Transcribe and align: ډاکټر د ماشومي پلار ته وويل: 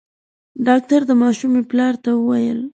ډاکټر 0.67 1.01
د 1.07 1.11
ماشومي 1.23 1.61
پلار 1.69 1.93
ته 2.03 2.09
وويل: 2.15 2.59